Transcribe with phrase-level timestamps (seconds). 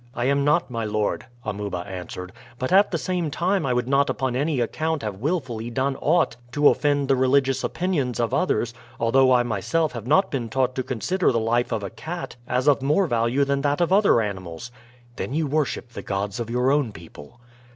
[0.15, 4.09] "I am not, my lord," Amuba answered; "but at the same time I would not
[4.09, 9.31] upon any account have willfully done aught to offend the religious opinions of others, although
[9.31, 12.81] I myself have not been taught to consider the life of a cat as of
[12.81, 14.71] more value than that of other animals."
[15.17, 17.39] "Then you worship the gods of your own people?"